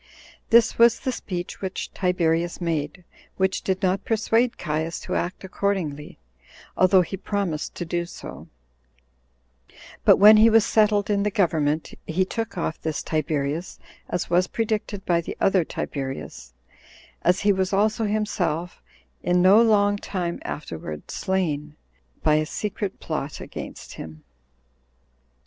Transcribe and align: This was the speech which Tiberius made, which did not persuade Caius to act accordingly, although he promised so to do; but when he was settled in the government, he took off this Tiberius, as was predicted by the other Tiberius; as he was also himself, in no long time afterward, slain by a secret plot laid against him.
This 0.49 0.79
was 0.79 1.01
the 1.01 1.11
speech 1.11 1.61
which 1.61 1.93
Tiberius 1.93 2.59
made, 2.59 3.03
which 3.37 3.61
did 3.61 3.83
not 3.83 4.03
persuade 4.03 4.57
Caius 4.57 4.99
to 5.01 5.13
act 5.13 5.43
accordingly, 5.43 6.17
although 6.75 7.03
he 7.03 7.15
promised 7.15 7.77
so 7.77 7.85
to 7.85 7.85
do; 8.03 8.47
but 10.03 10.17
when 10.17 10.37
he 10.37 10.49
was 10.49 10.65
settled 10.65 11.11
in 11.11 11.21
the 11.21 11.29
government, 11.29 11.93
he 12.07 12.25
took 12.25 12.57
off 12.57 12.81
this 12.81 13.03
Tiberius, 13.03 13.77
as 14.09 14.27
was 14.27 14.47
predicted 14.47 15.05
by 15.05 15.21
the 15.21 15.37
other 15.39 15.63
Tiberius; 15.63 16.51
as 17.21 17.41
he 17.41 17.51
was 17.53 17.71
also 17.71 18.05
himself, 18.05 18.81
in 19.21 19.39
no 19.39 19.61
long 19.61 19.97
time 19.97 20.39
afterward, 20.41 21.11
slain 21.11 21.75
by 22.23 22.37
a 22.37 22.47
secret 22.47 22.99
plot 22.99 23.39
laid 23.39 23.45
against 23.45 23.93
him. 23.93 24.23